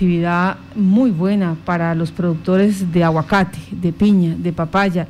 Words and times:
actividad 0.00 0.56
muy 0.74 1.10
buena 1.10 1.58
para 1.66 1.94
los 1.94 2.10
productores 2.10 2.90
de 2.90 3.04
aguacate, 3.04 3.58
de 3.70 3.92
piña, 3.92 4.34
de 4.34 4.50
papaya, 4.50 5.06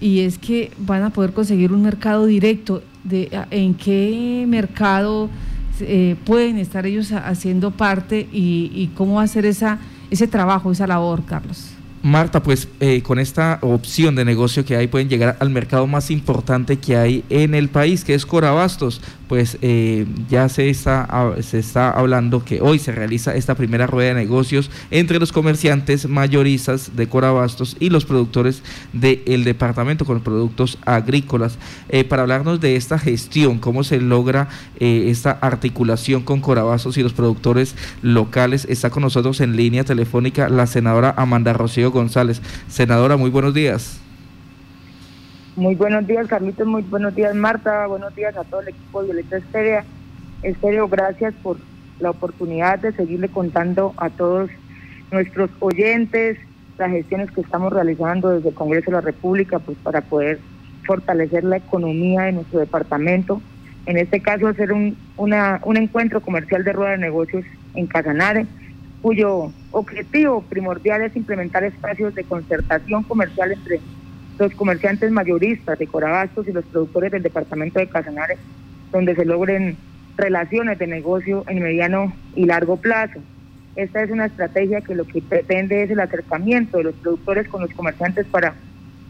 y 0.00 0.18
es 0.18 0.36
que 0.36 0.72
van 0.78 1.04
a 1.04 1.10
poder 1.10 1.32
conseguir 1.32 1.72
un 1.72 1.80
mercado 1.80 2.26
directo. 2.26 2.82
De, 3.04 3.28
¿En 3.52 3.74
qué 3.74 4.44
mercado 4.48 5.30
eh, 5.78 6.16
pueden 6.26 6.58
estar 6.58 6.86
ellos 6.86 7.12
haciendo 7.12 7.70
parte 7.70 8.28
y, 8.32 8.90
cómo 8.96 9.20
hacer 9.20 9.46
esa, 9.46 9.78
ese 10.10 10.26
trabajo, 10.26 10.72
esa 10.72 10.88
labor, 10.88 11.24
Carlos? 11.24 11.71
Marta, 12.02 12.42
pues 12.42 12.66
eh, 12.80 13.00
con 13.02 13.20
esta 13.20 13.60
opción 13.62 14.16
de 14.16 14.24
negocio 14.24 14.64
que 14.64 14.74
hay 14.74 14.88
pueden 14.88 15.08
llegar 15.08 15.36
al 15.38 15.50
mercado 15.50 15.86
más 15.86 16.10
importante 16.10 16.78
que 16.78 16.96
hay 16.96 17.24
en 17.30 17.54
el 17.54 17.68
país, 17.68 18.02
que 18.02 18.14
es 18.14 18.26
Corabastos. 18.26 19.00
Pues 19.28 19.56
eh, 19.62 20.04
ya 20.28 20.48
se 20.50 20.68
está, 20.68 21.08
se 21.40 21.58
está 21.58 21.90
hablando 21.90 22.44
que 22.44 22.60
hoy 22.60 22.78
se 22.78 22.92
realiza 22.92 23.34
esta 23.34 23.54
primera 23.54 23.86
rueda 23.86 24.08
de 24.08 24.14
negocios 24.14 24.70
entre 24.90 25.18
los 25.18 25.32
comerciantes 25.32 26.06
mayoristas 26.06 26.96
de 26.96 27.08
Corabastos 27.08 27.76
y 27.80 27.88
los 27.88 28.04
productores 28.04 28.62
del 28.92 29.44
departamento 29.44 30.04
con 30.04 30.20
productos 30.20 30.78
agrícolas. 30.84 31.56
Eh, 31.88 32.04
para 32.04 32.22
hablarnos 32.22 32.60
de 32.60 32.76
esta 32.76 32.98
gestión, 32.98 33.58
cómo 33.58 33.84
se 33.84 34.00
logra 34.00 34.48
esta 34.80 35.30
articulación 35.30 36.22
con 36.22 36.40
Corabastos 36.40 36.98
y 36.98 37.02
los 37.02 37.12
productores 37.12 37.76
locales, 38.02 38.66
está 38.68 38.90
con 38.90 39.04
nosotros 39.04 39.40
en 39.40 39.56
línea 39.56 39.84
telefónica 39.84 40.48
la 40.48 40.66
senadora 40.66 41.14
Amanda 41.16 41.52
Rocío 41.52 41.91
González. 41.92 42.40
Senadora, 42.68 43.16
muy 43.16 43.30
buenos 43.30 43.54
días. 43.54 44.00
Muy 45.54 45.74
buenos 45.74 46.06
días, 46.06 46.26
Carlitos. 46.26 46.66
Muy 46.66 46.82
buenos 46.82 47.14
días, 47.14 47.34
Marta. 47.34 47.86
Buenos 47.86 48.14
días 48.14 48.36
a 48.36 48.44
todo 48.44 48.62
el 48.62 48.68
equipo 48.68 49.02
de 49.02 49.12
Violeta 49.12 49.36
Estéreo. 49.36 49.82
Estéreo, 50.42 50.88
gracias 50.88 51.34
por 51.42 51.58
la 52.00 52.10
oportunidad 52.10 52.78
de 52.78 52.92
seguirle 52.92 53.28
contando 53.28 53.94
a 53.98 54.08
todos 54.10 54.50
nuestros 55.10 55.50
oyentes 55.60 56.38
las 56.78 56.90
gestiones 56.90 57.30
que 57.30 57.42
estamos 57.42 57.72
realizando 57.72 58.30
desde 58.30 58.48
el 58.48 58.54
Congreso 58.54 58.86
de 58.86 58.96
la 58.96 59.00
República 59.02 59.58
pues 59.58 59.76
para 59.82 60.00
poder 60.00 60.40
fortalecer 60.86 61.44
la 61.44 61.58
economía 61.58 62.22
de 62.22 62.32
nuestro 62.32 62.58
departamento. 62.58 63.40
En 63.84 63.98
este 63.98 64.20
caso, 64.20 64.48
hacer 64.48 64.72
un, 64.72 64.96
una, 65.16 65.60
un 65.64 65.76
encuentro 65.76 66.20
comercial 66.20 66.64
de 66.64 66.72
rueda 66.72 66.92
de 66.92 66.98
negocios 66.98 67.44
en 67.74 67.86
Casanare 67.86 68.46
cuyo 69.02 69.52
objetivo 69.72 70.42
primordial 70.42 71.02
es 71.02 71.16
implementar 71.16 71.64
espacios 71.64 72.14
de 72.14 72.22
concertación 72.24 73.02
comercial 73.02 73.52
entre 73.52 73.80
los 74.38 74.54
comerciantes 74.54 75.10
mayoristas 75.10 75.78
de 75.78 75.86
Corabastos 75.86 76.46
y 76.48 76.52
los 76.52 76.64
productores 76.66 77.10
del 77.10 77.22
departamento 77.22 77.80
de 77.80 77.88
Casanare, 77.88 78.38
donde 78.92 79.14
se 79.14 79.24
logren 79.24 79.76
relaciones 80.16 80.78
de 80.78 80.86
negocio 80.86 81.44
en 81.48 81.62
mediano 81.62 82.12
y 82.36 82.44
largo 82.46 82.76
plazo. 82.76 83.18
Esta 83.74 84.02
es 84.02 84.10
una 84.10 84.26
estrategia 84.26 84.82
que 84.82 84.94
lo 84.94 85.04
que 85.04 85.20
pretende 85.20 85.82
es 85.82 85.90
el 85.90 86.00
acercamiento 86.00 86.78
de 86.78 86.84
los 86.84 86.94
productores 86.94 87.48
con 87.48 87.62
los 87.62 87.72
comerciantes 87.72 88.26
para 88.26 88.54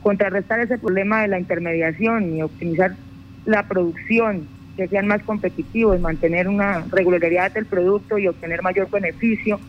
contrarrestar 0.02 0.60
ese 0.60 0.78
problema 0.78 1.22
de 1.22 1.28
la 1.28 1.38
intermediación 1.38 2.36
y 2.36 2.42
optimizar 2.42 2.96
la 3.44 3.68
producción, 3.68 4.46
que 4.76 4.88
sean 4.88 5.06
más 5.06 5.22
competitivos, 5.22 6.00
mantener 6.00 6.48
una 6.48 6.84
regularidad 6.90 7.52
del 7.52 7.66
producto 7.66 8.18
y 8.18 8.26
obtener 8.26 8.62
mayor 8.62 8.88
beneficio 8.90 9.60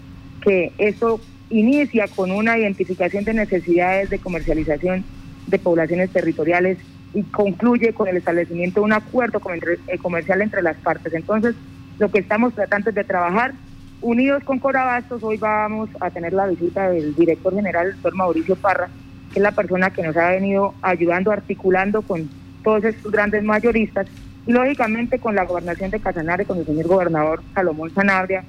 que 0.44 0.72
eso 0.78 1.20
inicia 1.50 2.08
con 2.08 2.32
una 2.32 2.58
identificación 2.58 3.24
de 3.24 3.34
necesidades 3.34 4.10
de 4.10 4.20
comercialización 4.20 5.04
de 5.48 5.60
poblaciones 5.60 6.10
territoriales 6.10 6.78
y 7.14 7.24
concluye 7.24 7.94
con 7.94 8.08
el 8.08 8.18
establecimiento 8.18 8.80
de 8.80 8.86
un 8.86 8.94
acuerdo 8.94 9.40
eh, 9.88 9.98
comercial 10.00 10.42
entre 10.42 10.62
las 10.62 10.78
partes. 10.78 11.14
Entonces, 11.14 11.56
lo 12.00 12.10
que 12.10 12.20
estamos 12.20 12.54
tratando 12.54 12.90
es 12.90 12.96
de 12.96 13.04
trabajar 13.04 13.54
unidos 14.02 14.44
con 14.44 14.60
Corabastos. 14.60 15.24
Hoy 15.24 15.38
vamos 15.38 15.90
a 16.00 16.10
tener 16.10 16.34
la 16.34 16.48
visita 16.48 16.90
del 16.90 17.14
director 17.16 17.54
general, 17.54 17.88
el 17.88 17.94
doctor 17.94 18.16
Mauricio 18.16 18.56
Parra, 18.56 18.90
que 19.32 19.40
es 19.40 19.44
la 19.44 19.52
persona 19.52 19.92
que 19.92 20.02
nos 20.02 20.18
ha 20.18 20.30
venido 20.32 20.74
ayudando, 20.82 21.32
articulando 21.32 22.02
con 22.02 22.30
todos 22.64 22.84
estos 22.84 23.12
grandes 23.12 23.44
mayoristas 23.44 24.08
lógicamente 24.46 25.20
con 25.20 25.36
la 25.36 25.46
gobernación 25.46 25.92
de 25.92 26.00
Casanare, 26.00 26.46
con 26.46 26.58
el 26.58 26.66
señor 26.66 26.88
gobernador 26.88 27.42
Salomón 27.54 27.94
Sanabria, 27.94 28.44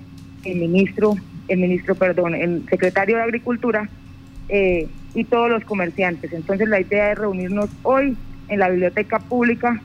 el 0.45 0.57
ministro 0.57 1.15
el 1.49 1.59
ministro, 1.59 1.95
perdón, 1.95 2.35
el 2.35 2.65
secretario 2.69 3.17
de 3.17 3.23
Agricultura 3.23 3.89
eh, 4.49 4.89
y 5.15 5.25
todos 5.25 5.51
los 5.51 5.65
comerciantes. 5.65 6.33
Entonces 6.33 6.69
la 6.69 6.81
idea 6.81 7.13
es 7.13 7.19
reunirnos 7.19 7.71
hoy 7.83 8.17
en 8.49 8.59
la 8.59 8.69
biblioteca 8.69 9.19
pública 9.19 9.81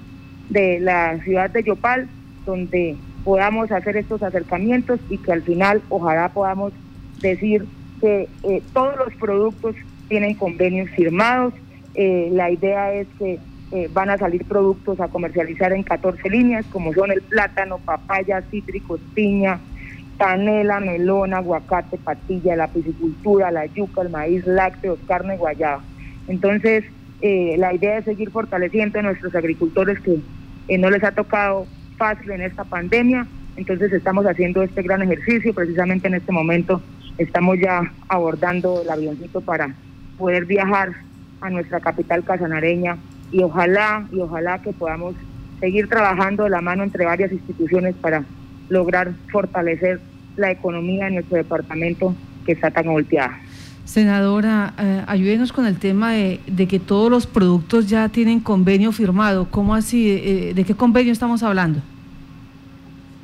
de 0.49 0.79
la 0.79 1.19
ciudad 1.23 1.49
de 1.49 1.63
Yopal, 1.63 2.07
donde 2.45 2.95
podamos 3.23 3.71
hacer 3.71 3.97
estos 3.97 4.23
acercamientos 4.23 4.99
y 5.09 5.17
que 5.17 5.31
al 5.31 5.43
final 5.43 5.81
ojalá 5.89 6.29
podamos 6.29 6.73
decir 7.21 7.65
que 8.01 8.27
eh, 8.43 8.63
todos 8.73 8.97
los 8.97 9.13
productos 9.15 9.75
tienen 10.07 10.33
convenios 10.33 10.89
firmados. 10.91 11.53
Eh, 11.95 12.29
la 12.31 12.49
idea 12.49 12.93
es 12.93 13.07
que 13.17 13.39
van 13.93 14.09
a 14.09 14.17
salir 14.17 14.45
productos 14.45 14.99
a 14.99 15.09
comercializar 15.09 15.73
en 15.73 15.83
14 15.83 16.27
líneas, 16.27 16.65
como 16.71 16.91
son 16.91 17.11
el 17.11 17.21
plátano, 17.21 17.77
papaya, 17.77 18.41
cítricos, 18.49 18.99
piña, 19.13 19.59
panela, 20.19 20.81
melón, 20.81 21.33
aguacate, 21.33 21.97
patilla, 21.97 22.57
la 22.57 22.67
piscicultura, 22.67 23.51
la 23.51 23.65
yuca, 23.65 24.01
el 24.01 24.09
maíz, 24.09 24.45
lácteos, 24.45 24.99
carne, 25.07 25.37
guayaba. 25.37 25.81
Entonces, 26.27 26.83
eh, 27.21 27.55
la 27.57 27.73
idea 27.73 27.97
es 27.97 28.05
seguir 28.05 28.29
fortaleciendo 28.29 28.99
a 28.99 29.01
nuestros 29.01 29.33
agricultores 29.33 29.99
que 30.01 30.19
eh, 30.67 30.77
no 30.77 30.89
les 30.89 31.03
ha 31.05 31.13
tocado 31.13 31.65
fácil 31.97 32.31
en 32.31 32.41
esta 32.41 32.65
pandemia. 32.65 33.25
Entonces, 33.55 33.93
estamos 33.93 34.25
haciendo 34.25 34.61
este 34.61 34.81
gran 34.81 35.01
ejercicio. 35.01 35.53
Precisamente 35.53 36.09
en 36.09 36.15
este 36.15 36.33
momento 36.33 36.81
estamos 37.17 37.57
ya 37.57 37.81
abordando 38.09 38.81
el 38.81 38.89
avioncito 38.89 39.39
para 39.39 39.73
poder 40.17 40.45
viajar 40.45 40.91
a 41.39 41.49
nuestra 41.49 41.79
capital 41.79 42.25
casanareña 42.25 42.97
y 43.31 43.41
ojalá, 43.41 44.05
y 44.11 44.19
ojalá 44.19 44.61
que 44.61 44.73
podamos 44.73 45.15
seguir 45.61 45.87
trabajando 45.87 46.43
de 46.43 46.49
la 46.49 46.61
mano 46.61 46.83
entre 46.83 47.05
varias 47.05 47.31
instituciones 47.31 47.95
para 47.95 48.25
lograr 48.67 49.13
fortalecer 49.31 49.99
la 50.39 50.51
economía 50.51 51.05
de 51.05 51.11
nuestro 51.11 51.37
departamento 51.37 52.15
que 52.45 52.53
está 52.53 52.71
tan 52.71 52.85
volteada. 52.85 53.39
Senadora, 53.85 54.73
eh, 54.77 55.03
ayúdenos 55.07 55.51
con 55.51 55.65
el 55.65 55.79
tema 55.79 56.13
de, 56.13 56.39
que 56.69 56.79
todos 56.79 57.09
los 57.09 57.25
productos 57.25 57.89
ya 57.89 58.07
tienen 58.09 58.39
convenio 58.39 58.91
firmado. 58.91 59.47
¿Cómo 59.49 59.73
así? 59.73 60.09
Eh, 60.11 60.53
¿De 60.53 60.63
qué 60.63 60.75
convenio 60.75 61.11
estamos 61.11 61.41
hablando? 61.41 61.81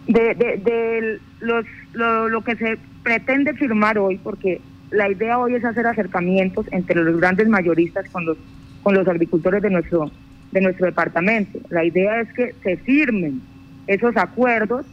De, 0.07 1.19
los, 1.39 1.65
lo, 1.93 2.41
que 2.41 2.55
se 2.55 2.77
pretende 3.03 3.53
firmar 3.53 3.97
hoy, 3.99 4.17
porque 4.17 4.59
la 4.89 5.09
idea 5.09 5.37
hoy 5.37 5.55
es 5.55 5.63
hacer 5.63 5.85
acercamientos 5.85 6.65
entre 6.71 7.03
los 7.03 7.17
grandes 7.17 7.47
mayoristas 7.47 8.09
con 8.09 8.25
los, 8.25 8.37
con 8.81 8.95
los 8.95 9.07
agricultores 9.07 9.61
de 9.61 9.69
nuestro, 9.69 10.11
de 10.51 10.61
nuestro 10.61 10.87
departamento. 10.87 11.59
La 11.69 11.85
idea 11.85 12.21
es 12.21 12.33
que 12.33 12.55
se 12.63 12.77
firmen 12.77 13.41
esos 13.85 14.17
acuerdos 14.17 14.85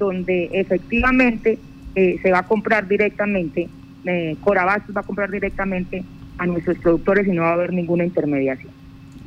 donde 0.00 0.50
efectivamente 0.52 1.58
eh, 1.94 2.18
se 2.22 2.30
va 2.30 2.40
a 2.40 2.42
comprar 2.46 2.86
directamente, 2.88 3.68
eh, 4.04 4.36
Corabastos 4.42 4.96
va 4.96 5.00
a 5.00 5.04
comprar 5.04 5.30
directamente 5.30 6.04
a 6.38 6.46
nuestros 6.46 6.78
productores 6.78 7.26
y 7.26 7.32
no 7.32 7.42
va 7.42 7.50
a 7.50 7.54
haber 7.54 7.72
ninguna 7.72 8.04
intermediación. 8.04 8.72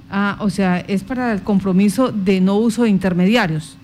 Ah, 0.09 0.37
o 0.39 0.49
sea, 0.49 0.79
es 0.79 1.03
para 1.03 1.33
el 1.33 1.41
compromiso 1.41 2.11
de 2.11 2.39
no 2.41 2.57
uso 2.57 2.83
de 2.83 2.89
intermediarios. 2.89 3.77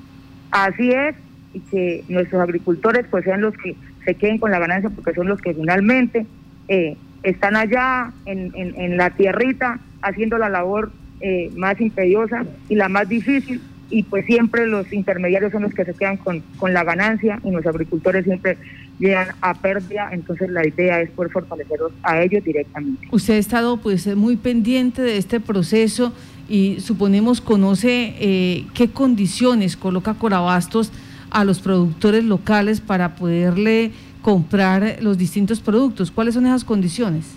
Así 0.51 0.91
es, 0.91 1.15
y 1.53 1.59
que 1.59 2.03
nuestros 2.07 2.41
agricultores 2.41 3.05
pues 3.09 3.23
sean 3.23 3.41
los 3.41 3.55
que 3.57 3.75
se 4.05 4.15
queden 4.15 4.37
con 4.37 4.51
la 4.51 4.59
ganancia 4.59 4.89
porque 4.89 5.13
son 5.13 5.27
los 5.27 5.41
que 5.41 5.53
finalmente 5.53 6.25
eh, 6.67 6.97
están 7.23 7.55
allá 7.55 8.11
en, 8.25 8.51
en, 8.55 8.97
la 8.97 9.09
tierrita 9.11 9.79
haciendo 10.01 10.37
la 10.37 10.49
labor 10.49 10.91
eh, 11.21 11.51
más 11.55 11.79
imperiosa 11.81 12.45
y 12.69 12.75
la 12.75 12.89
más 12.89 13.09
difícil 13.09 13.61
y 13.89 14.03
pues 14.03 14.25
siempre 14.25 14.67
los 14.67 14.91
intermediarios 14.93 15.51
son 15.51 15.63
los 15.63 15.73
que 15.73 15.85
se 15.85 15.93
quedan 15.93 16.17
con, 16.17 16.41
con 16.57 16.73
la 16.73 16.83
ganancia 16.83 17.39
y 17.43 17.51
los 17.51 17.65
agricultores 17.65 18.23
siempre 18.25 18.57
llegan 18.99 19.29
a 19.41 19.53
pérdida, 19.53 20.09
entonces 20.11 20.49
la 20.49 20.67
idea 20.67 21.01
es 21.01 21.09
poder 21.11 21.31
fortalecerlos 21.31 21.91
a 22.03 22.21
ellos 22.21 22.43
directamente. 22.43 23.07
Usted 23.11 23.35
ha 23.35 23.37
estado 23.37 23.77
pues 23.77 24.13
muy 24.15 24.35
pendiente 24.35 25.01
de 25.01 25.17
este 25.17 25.39
proceso 25.39 26.13
y 26.49 26.79
suponemos 26.79 27.41
conoce 27.41 28.15
eh, 28.19 28.65
qué 28.73 28.89
condiciones 28.89 29.77
coloca 29.77 30.15
Corabastos 30.15 30.91
a 31.31 31.45
los 31.45 31.59
productores 31.59 32.23
locales 32.23 32.81
para 32.81 33.15
poderle 33.15 33.91
comprar 34.21 34.97
los 35.01 35.17
distintos 35.17 35.59
productos. 35.61 36.11
¿Cuáles 36.11 36.33
son 36.33 36.45
esas 36.45 36.63
condiciones? 36.63 37.35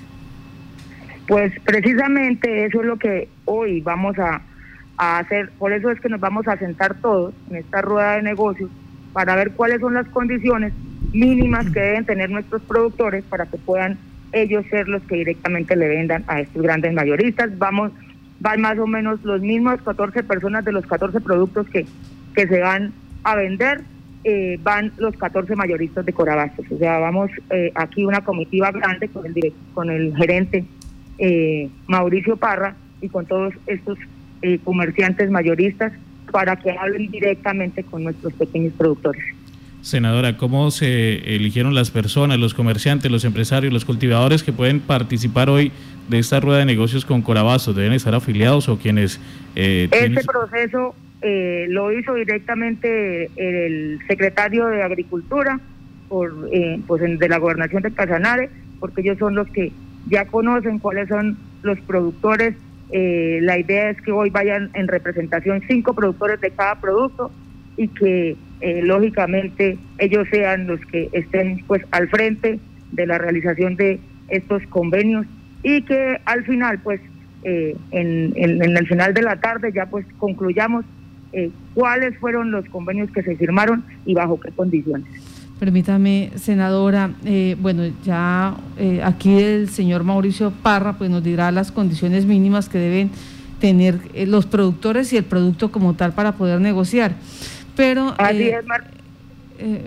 Pues 1.29 1.53
precisamente 1.65 2.65
eso 2.67 2.81
es 2.81 2.87
lo 2.87 2.99
que 2.99 3.29
hoy 3.45 3.81
vamos 3.81 4.19
a 4.19 4.43
a 4.97 5.19
hacer, 5.19 5.51
por 5.59 5.73
eso 5.73 5.91
es 5.91 6.01
que 6.01 6.09
nos 6.09 6.21
vamos 6.21 6.47
a 6.49 6.57
sentar 6.57 6.95
todos 6.97 7.35
en 7.51 7.57
esta 7.57 7.83
rueda 7.83 8.17
de 8.17 8.23
negocios 8.23 8.71
para 9.13 9.37
ver 9.37 9.53
cuáles 9.53 9.81
son 9.81 9.95
las 9.95 10.07
condiciones 10.09 10.73
mínimas 11.13 11.69
que 11.71 11.81
deben 11.81 12.05
tener 12.05 12.31
nuestros 12.31 12.63
productores 12.63 13.25
para 13.25 13.47
que 13.47 13.59
puedan 13.59 13.99
ellos 14.33 14.65
ser 14.71 14.89
los 14.89 15.03
que 15.03 15.17
directamente 15.17 15.77
le 15.77 15.89
vendan 15.89 16.25
a 16.27 16.41
estos 16.41 16.63
grandes 16.63 16.95
mayoristas. 16.95 17.57
Vamos, 17.59 17.93
van 18.41 18.61
más 18.61 18.79
o 18.79 18.87
menos 18.87 19.23
los 19.23 19.43
mismos 19.43 19.83
14 19.83 20.23
personas 20.23 20.65
de 20.65 20.73
los 20.73 20.87
14 20.87 21.21
productos 21.21 21.69
que, 21.69 21.87
que 22.35 22.47
se 22.47 22.61
van 22.61 22.93
a 23.25 23.37
vender 23.37 23.83
eh, 24.25 24.57
van 24.63 24.93
los 24.99 25.17
14 25.17 25.57
mayoristas 25.57 26.07
de 26.07 26.13
Corabastos. 26.13 26.65
O 26.71 26.79
sea, 26.79 26.99
vamos 26.99 27.31
eh, 27.51 27.73
aquí 27.75 28.05
una 28.05 28.21
comitiva 28.21 28.71
grande 28.71 29.09
con 29.09 29.27
el, 29.27 29.53
con 29.75 29.91
el 29.91 30.17
gerente 30.17 30.65
eh, 31.19 31.69
Mauricio 31.89 32.37
Parra 32.37 32.77
y 33.01 33.09
con 33.09 33.27
todos 33.27 33.53
estos 33.67 33.99
comerciantes 34.65 35.31
mayoristas 35.31 35.93
para 36.33 36.57
que 36.57 36.71
hablen 36.73 37.11
directamente 37.11 37.85
con 37.85 38.05
nuestros 38.05 38.33
pequeños 38.33 38.73
productores. 38.77 39.23
Senadora, 39.83 40.37
¿cómo 40.37 40.71
se 40.71 41.35
eligieron 41.35 41.75
las 41.75 41.91
personas, 41.91 42.39
los 42.39 42.55
comerciantes, 42.55 43.11
los 43.11 43.25
empresarios, 43.25 43.73
los 43.73 43.85
cultivadores 43.85 44.45
que 44.45 44.53
pueden 44.53 44.79
participar 44.79 45.51
hoy 45.51 45.73
de 46.09 46.21
esta 46.21 46.39
rueda 46.39 46.61
de 46.61 46.67
negocios 46.67 47.05
con 47.05 47.21
Corabastos? 47.21 47.75
¿Deben 47.75 47.93
estar 47.93 48.15
afiliados 48.15 48.69
o 48.69 48.79
quienes... 48.79 49.21
este 49.57 50.23
proceso 50.25 50.95
eh, 51.21 51.67
lo 51.69 51.93
hizo 51.93 52.15
directamente 52.15 53.29
el 53.37 53.99
secretario 54.07 54.67
de 54.67 54.83
Agricultura 54.83 55.61
por, 56.09 56.49
eh, 56.53 56.81
pues 56.87 57.03
de 57.03 57.29
la 57.29 57.39
gobernación 57.39 57.83
de 57.83 57.93
Casanare, 57.93 58.51
porque 58.79 59.01
ellos 59.01 59.19
son 59.19 59.35
los 59.35 59.49
que 59.49 59.73
ya 60.09 60.27
conocen 60.27 60.79
cuáles 60.79 61.09
son 61.09 61.39
los 61.63 61.81
productores. 61.81 62.55
Eh, 62.93 63.39
la 63.43 63.59
idea 63.59 63.91
es 63.91 64.01
que 64.03 64.13
hoy 64.13 64.31
vayan 64.31 64.71
en 64.75 64.87
representación 64.87 65.63
cinco 65.67 65.95
productores 65.95 66.41
de 66.41 66.51
cada 66.51 66.81
producto 66.81 67.31
y 67.77 67.89
que 67.89 68.37
lógicamente 68.85 69.77
ellos 69.99 70.29
sean 70.31 70.69
los 70.69 70.79
que 70.83 71.09
estén 71.13 71.65
pues 71.67 71.83
al 71.91 72.09
frente 72.09 72.61
de 72.93 73.07
la 73.07 73.19
realización 73.19 73.75
de 73.75 73.99
estos 74.29 74.63
convenios 74.69 75.27
y 75.65 75.83
que 75.83 76.21
al 76.27 76.45
final 76.45 76.79
pues 76.79 77.01
en, 77.43 78.33
en 78.37 78.77
el 78.77 78.87
final 78.87 79.15
de 79.15 79.23
la 79.23 79.41
tarde 79.41 79.73
ya 79.73 79.87
pues 79.87 80.07
concluyamos 80.19 80.85
eh, 81.33 81.51
cuáles 81.73 82.17
fueron 82.19 82.51
los 82.51 82.67
convenios 82.67 83.11
que 83.11 83.23
se 83.23 83.37
firmaron 83.37 83.83
y 84.05 84.13
bajo 84.13 84.39
qué 84.39 84.51
condiciones. 84.51 85.09
Permítame, 85.63 86.33
senadora, 86.35 87.13
eh, 87.25 87.55
bueno, 87.61 87.85
ya 88.05 88.57
eh, 88.77 89.01
aquí 89.05 89.31
el 89.39 89.69
señor 89.69 90.03
Mauricio 90.03 90.51
Parra 90.51 90.99
pues 90.99 91.09
nos 91.09 91.23
dirá 91.23 91.53
las 91.53 91.71
condiciones 91.71 92.27
mínimas 92.27 92.69
que 92.69 92.79
deben 92.79 93.13
tener 93.61 94.01
los 94.27 94.45
productores 94.45 95.13
y 95.13 95.19
el 95.19 95.23
producto 95.23 95.71
como 95.71 95.95
tal 95.95 96.15
para 96.15 96.33
poder 96.33 96.61
negociar. 96.61 97.15
Pero 97.77 98.13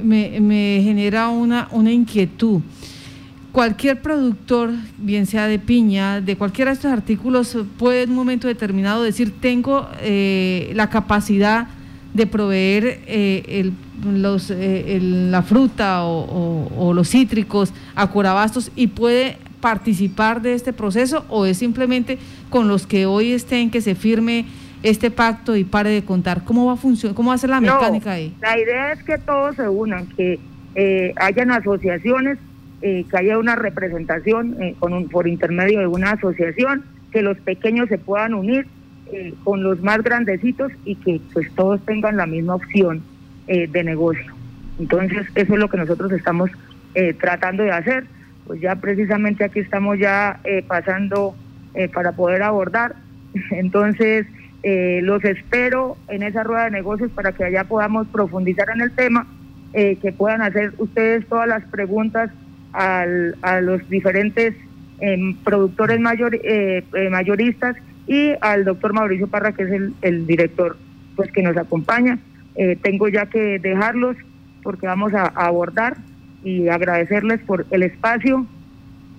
me, 0.02 0.40
me 0.40 0.80
genera 0.82 1.28
una, 1.28 1.68
una 1.72 1.92
inquietud 1.92 2.62
cualquier 3.52 4.02
productor, 4.02 4.72
bien 4.98 5.26
sea 5.26 5.48
de 5.48 5.60
piña, 5.60 6.22
de 6.22 6.38
cualquiera 6.38 6.72
de 6.72 6.76
estos 6.76 6.92
artículos, 6.94 7.58
puede 7.78 8.04
en 8.04 8.12
un 8.12 8.16
momento 8.16 8.48
determinado 8.48 9.04
decir, 9.04 9.34
tengo 9.42 9.90
eh, 10.00 10.72
la 10.74 10.90
capacidad 10.90 11.68
de 12.14 12.28
proveer 12.28 13.02
eh, 13.08 13.74
los, 14.04 14.52
eh, 14.52 15.00
la 15.02 15.42
fruta 15.42 16.04
o, 16.04 16.94
los 16.94 17.10
cítricos 17.10 17.74
a 17.96 18.10
Corabastos 18.10 18.72
y 18.76 18.88
puede 18.88 19.38
participar 19.62 20.42
de 20.42 20.54
este 20.54 20.74
proceso 20.74 21.26
o 21.30 21.46
es 21.46 21.58
simplemente 21.58 22.18
con 22.50 22.68
los 22.68 22.86
que 22.86 23.06
hoy 23.06 23.32
estén 23.32 23.72
que 23.72 23.82
se 23.82 23.96
firme 23.96 24.46
este 24.84 25.10
pacto 25.10 25.56
y 25.56 25.64
pare 25.64 25.90
de 25.90 26.04
contar? 26.04 26.44
¿Cómo 26.44 26.68
va 26.68 26.74
a 26.74 26.78
funcionar? 26.78 27.16
¿Cómo 27.16 27.30
va 27.30 27.36
a 27.36 27.40
ser 27.40 27.50
la 27.50 27.60
mecánica 27.60 28.12
ahí? 28.12 28.36
La 28.42 28.60
idea 28.60 28.92
es 28.92 29.04
que 29.04 29.18
todos 29.18 29.56
se 29.56 29.68
unan, 29.68 30.08
que 30.08 30.40
hayan 31.16 31.52
asociaciones 31.52 32.38
eh, 32.88 33.04
que 33.10 33.18
haya 33.18 33.40
una 33.40 33.56
representación 33.56 34.62
eh, 34.62 34.76
con 34.78 35.08
por 35.08 35.28
intermedio 35.28 35.80
de 35.80 35.88
una 35.88 36.12
asociación, 36.12 36.84
que 37.12 37.24
los 37.24 37.36
pequeños 37.38 37.90
se 37.90 37.98
puedan 37.98 38.36
unir 38.36 38.68
eh, 39.12 39.34
con 39.44 39.64
los 39.64 39.82
más 39.82 40.04
grandecitos 40.04 40.72
y 40.84 40.96
que 40.96 41.20
pues 41.34 41.50
todos 41.56 41.84
tengan 41.86 42.18
la 42.18 42.28
misma 42.28 42.54
opción 42.54 43.02
de 43.48 43.84
negocio. 43.84 44.34
Entonces 44.80 45.28
eso 45.36 45.54
es 45.54 45.60
lo 45.60 45.70
que 45.70 45.78
nosotros 45.78 46.12
estamos 46.12 46.50
tratando 47.20 47.64
de 47.64 47.72
hacer. 47.72 48.06
Pues 48.48 48.62
ya 48.62 48.76
precisamente 48.76 49.44
aquí 49.44 49.60
estamos 49.60 50.00
ya 50.00 50.40
pasando 50.68 51.36
para 51.94 52.14
poder 52.14 52.42
abordar. 52.44 52.96
Entonces 53.52 54.26
los 54.64 55.24
espero 55.24 55.98
en 56.08 56.24
esa 56.24 56.44
rueda 56.44 56.66
de 56.66 56.72
negocios 56.72 57.12
para 57.12 57.32
que 57.34 57.44
allá 57.44 57.66
podamos 57.66 58.08
profundizar 58.08 58.70
en 58.74 58.82
el 58.82 58.92
tema, 58.92 59.28
que 59.74 60.14
puedan 60.18 60.42
hacer 60.42 60.74
ustedes 60.78 61.28
todas 61.28 61.48
las 61.48 61.64
preguntas 61.66 62.32
al, 62.76 63.38
a 63.42 63.62
los 63.62 63.88
diferentes 63.90 64.54
em, 65.00 65.36
productores 65.44 66.00
mayor, 66.00 66.36
eh, 66.36 66.84
eh, 66.94 67.10
mayoristas 67.10 67.76
y 68.08 68.34
al 68.42 68.66
doctor 68.66 68.94
Mauricio 68.94 69.28
Parra, 69.28 69.54
que 69.54 69.64
es 69.64 69.72
el, 69.72 69.94
el 70.02 70.28
director 70.28 70.78
pues 71.16 71.32
que 71.32 71.42
nos 71.42 71.56
acompaña. 71.58 72.20
Eh, 72.56 72.78
tengo 72.82 73.08
ya 73.08 73.26
que 73.26 73.60
dejarlos 73.60 74.16
porque 74.64 74.88
vamos 74.88 75.14
a, 75.14 75.26
abordar 75.28 75.98
y 76.44 76.70
agradecerles 76.70 77.42
por 77.42 77.66
el 77.72 77.84
espacio. 77.84 78.46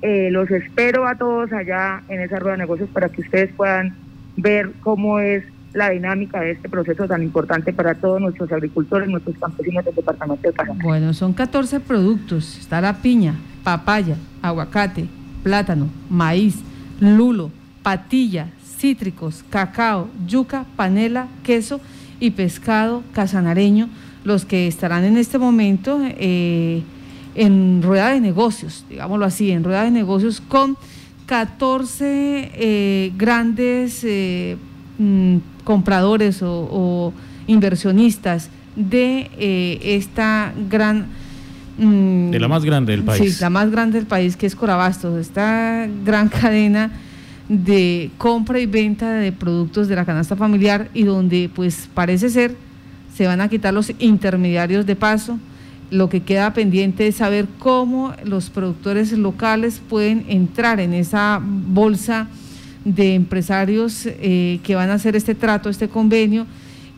los 0.03 0.51
espero 0.51 1.07
a 1.07 1.17
todos 1.17 1.53
allá 1.53 2.03
en 2.09 2.21
esa 2.21 2.39
rueda 2.39 2.53
de 2.53 2.59
negocios 2.59 2.89
para 2.91 3.09
que 3.09 3.23
ustedes 3.23 3.53
puedan 3.57 3.95
ver 4.37 4.71
cómo 4.83 5.19
es 5.19 5.43
la 5.77 5.91
dinámica 5.91 6.41
de 6.41 6.53
este 6.53 6.69
proceso 6.69 7.07
tan 7.07 7.23
importante 7.23 7.73
para 7.73 7.95
todos 7.95 8.21
nuestros 8.21 8.51
agricultores, 8.51 9.09
nuestros 9.09 9.37
campesinos 9.37 9.85
del 9.85 9.95
departamento 9.95 10.49
de 10.49 10.55
Paraná. 10.55 10.83
Bueno, 10.83 11.13
son 11.13 11.35
14 11.35 11.81
productos. 11.81 12.59
Está 12.59 12.81
la 12.81 12.95
piña, 12.95 13.35
papaya, 13.63 14.17
aguacate, 14.41 15.07
plátano, 15.43 15.89
maíz, 16.09 16.63
lulo, 16.99 17.51
patilla, 17.83 18.49
cítricos, 18.79 19.45
cacao, 19.51 20.09
yuca, 20.27 20.65
panela, 20.77 21.29
queso 21.43 21.81
y 22.21 22.31
pescado 22.31 23.03
casanareño, 23.13 23.89
los 24.25 24.45
que 24.45 24.67
estarán 24.67 25.05
en 25.05 25.17
este 25.17 25.39
momento 25.39 26.01
eh, 26.03 26.83
en 27.35 27.83
rueda 27.83 28.11
de 28.11 28.21
negocios, 28.21 28.85
digámoslo 28.89 29.25
así, 29.25 29.51
en 29.51 29.63
rueda 29.65 29.85
de 29.85 29.91
negocios 29.91 30.41
con 30.41 30.77
14 31.27 32.51
eh, 32.55 33.13
grandes 33.17 34.03
eh, 34.05 34.57
mm, 34.99 35.37
compradores 35.65 36.41
o, 36.43 37.13
inversionistas 37.47 38.51
de 38.75 39.31
esta 39.81 40.53
gran... 40.69 41.07
Mm, 41.79 42.31
de 42.31 42.41
la 42.41 42.49
más 42.49 42.65
grande 42.65 42.93
del 42.93 43.05
país. 43.05 43.37
Sí, 43.37 43.41
la 43.41 43.51
más 43.51 43.71
grande 43.71 43.99
del 43.99 44.07
país, 44.07 44.37
que 44.37 44.47
es 44.47 44.57
Corabastos, 44.57 45.17
esta 45.21 45.87
gran 46.05 46.29
cadena 46.41 46.91
de 47.49 48.11
compra 48.19 48.59
y 48.59 48.67
venta 48.67 49.13
de 49.13 49.33
productos 49.33 49.89
de 49.89 49.97
la 49.97 50.05
canasta 50.05 50.37
familiar 50.37 50.89
y 50.95 51.05
donde 51.05 51.51
pues 51.55 51.89
parece 51.95 52.29
ser 52.29 52.57
se 53.17 53.27
van 53.27 53.41
a 53.41 53.49
quitar 53.49 53.73
los 53.73 53.93
intermediarios 53.99 54.85
de 54.85 54.95
paso. 54.95 55.39
Lo 55.91 56.09
que 56.09 56.21
queda 56.21 56.53
pendiente 56.53 57.07
es 57.07 57.17
saber 57.17 57.47
cómo 57.59 58.13
los 58.25 58.51
productores 58.51 59.13
locales 59.13 59.81
pueden 59.89 60.27
entrar 60.29 60.81
en 60.81 60.93
esa 60.93 61.41
bolsa 61.43 62.29
de 62.85 63.15
empresarios 63.15 64.03
eh, 64.05 64.61
que 64.63 64.75
van 64.75 64.91
a 64.91 64.95
hacer 64.95 65.17
este 65.17 65.35
trato, 65.35 65.71
este 65.71 65.89
convenio, 65.89 66.47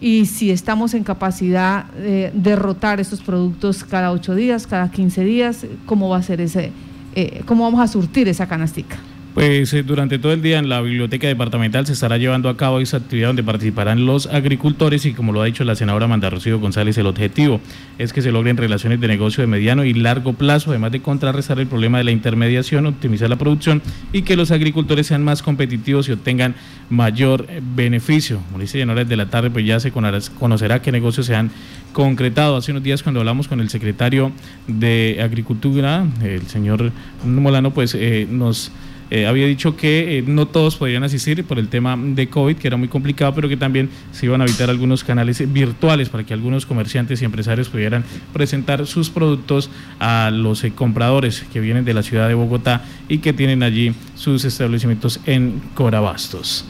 y 0.01 0.27
si 0.27 0.51
estamos 0.51 0.95
en 0.95 1.05
capacidad 1.05 1.85
de 1.93 2.31
derrotar 2.35 3.01
estos 3.01 3.21
productos 3.21 3.85
cada 3.85 4.11
ocho 4.13 4.35
días, 4.35 4.67
cada 4.67 4.91
15 4.91 5.25
días, 5.25 5.67
cómo 5.87 6.09
va 6.09 6.19
a 6.19 6.23
ser 6.23 6.41
ese, 6.41 6.73
eh, 7.15 7.43
cómo 7.47 7.65
vamos 7.65 7.81
a 7.81 7.89
surtir 7.89 8.29
esa 8.29 8.47
canastica. 8.47 8.97
Pues 9.39 9.73
eh, 9.73 9.85
durante 9.85 10.19
todo 10.19 10.33
el 10.33 10.43
día 10.43 10.59
en 10.59 10.69
la 10.69 10.81
biblioteca 10.81 11.29
departamental 11.29 11.87
se 11.87 11.93
estará 11.93 12.19
llevando 12.19 12.49
a 12.49 12.57
cabo 12.57 12.81
esa 12.81 12.97
actividad 12.97 13.29
donde 13.29 13.45
participarán 13.45 14.05
los 14.05 14.27
agricultores 14.27 15.07
y 15.07 15.13
como 15.13 15.33
lo 15.33 15.41
ha 15.41 15.45
dicho 15.45 15.63
la 15.63 15.77
senadora 15.77 16.09
Manda 16.09 16.29
Rocío 16.29 16.59
González, 16.59 16.99
el 16.99 17.07
objetivo 17.07 17.61
es 17.99 18.13
que 18.13 18.21
se 18.21 18.33
logren 18.33 18.57
relaciones 18.57 19.01
de 19.01 19.07
negocio 19.07 19.43
de 19.43 19.47
mediano 19.47 19.85
y 19.85 19.95
largo 19.95 20.33
plazo, 20.33 20.71
además 20.71 20.91
de 20.91 21.03
contrarrestar 21.03 21.61
el 21.61 21.69
problema 21.69 21.99
de 21.99 22.05
la 22.05 22.11
intermediación, 22.11 22.87
optimizar 22.87 23.31
la 23.31 23.37
producción 23.37 23.81
y 24.13 24.23
que 24.23 24.35
los 24.35 24.51
agricultores 24.51 25.07
sean 25.07 25.23
más 25.23 25.41
competitivos 25.45 26.09
y 26.09 26.13
obtengan 26.15 26.57
mayor 26.91 27.47
eh, 27.49 27.61
beneficio. 27.63 28.41
Como 28.51 28.61
en 28.61 28.91
horas 28.91 29.09
de 29.09 29.17
la 29.17 29.31
tarde, 29.31 29.51
pues 29.51 29.65
ya 29.65 29.79
se 29.79 29.93
conocerá 29.93 30.83
qué 30.83 30.91
negocios 30.91 31.27
se 31.27 31.37
han 31.37 31.53
concretado. 31.93 32.57
Hace 32.57 32.73
unos 32.73 32.83
días 32.83 33.05
cuando 33.05 33.21
hablamos 33.21 33.47
con 33.47 33.61
el 33.61 33.71
secretario 33.71 34.33
de 34.67 35.21
Agricultura, 35.23 36.05
el 36.25 36.43
señor 36.49 36.91
Molano, 37.25 37.73
pues 37.73 37.95
eh, 37.95 38.27
nos 38.29 38.73
eh, 39.11 39.27
había 39.27 39.47
dicho 39.47 39.77
que 39.77 40.19
eh, 40.19 40.25
no 40.27 40.47
todos 40.47 40.77
podían 40.77 41.03
asistir 41.03 41.45
por 41.45 41.59
el 41.59 41.69
tema 41.69 41.97
de 41.99 42.29
COVID, 42.29 42.57
que 42.57 42.69
era 42.69 42.77
muy 42.77 42.89
complicado, 42.89 43.35
pero 43.35 43.49
que 43.49 43.57
también 43.57 43.89
se 44.13 44.27
iban 44.27 44.43
a 44.43 44.45
evitar 44.45 44.69
algunos 44.69 45.03
canales 45.03 45.51
virtuales 45.53 46.09
para 46.11 46.25
que 46.25 46.35
algunos 46.35 46.67
comerciantes 46.67 47.23
y 47.23 47.25
empresarios 47.25 47.69
pudieran 47.69 48.05
presentar 48.33 48.87
sus 48.87 49.09
productos 49.09 49.71
a 49.99 50.31
los 50.31 50.63
eh, 50.65 50.73
compradores 50.73 51.45
que 51.53 51.61
vienen 51.61 51.85
de 51.85 51.95
la 51.95 52.03
ciudad 52.03 52.29
de 52.29 52.35
Bogotá 52.35 52.85
y 53.09 53.19
que 53.19 53.33
tienen 53.33 53.63
allí 53.63 53.95
sus 54.15 54.45
establecimientos 54.45 55.21
en 55.25 55.63
Corabastos. 55.75 56.67